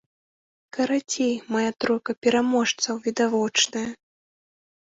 Карацей, 0.77 1.35
мая 1.55 1.71
тройка 1.85 2.11
пераможцаў 2.27 2.93
відавочная. 3.09 3.85